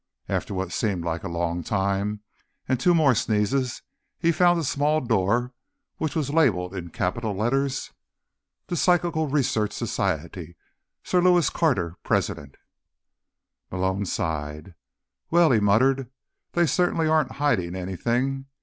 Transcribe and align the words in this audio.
After 0.27 0.55
what 0.55 0.71
seemed 0.71 1.03
like 1.05 1.23
a 1.23 1.27
long 1.29 1.61
time, 1.63 2.21
and 2.67 2.79
two 2.79 2.95
more 2.95 3.13
sneezes, 3.13 3.83
he 4.17 4.31
found 4.31 4.59
a 4.59 4.63
small 4.63 4.99
door 4.99 5.53
which 5.97 6.15
was 6.15 6.33
labeled 6.33 6.73
in 6.73 6.89
capital 6.89 7.35
letters: 7.35 7.91
THE 8.65 8.75
PSYCHICAL 8.75 9.27
RESEARCH 9.27 9.71
SOCIETY 9.71 10.55
SIR 11.03 11.21
LEWIS 11.21 11.51
CARTER 11.51 11.97
PRESIDENT 12.01 12.57
Malone 13.69 14.07
sighed. 14.07 14.73
"Well," 15.29 15.51
he 15.51 15.59
muttered, 15.59 16.09
"they 16.53 16.65
certainly 16.65 17.07
aren't 17.07 17.33
hiding 17.33 17.75
anything." 17.75 18.47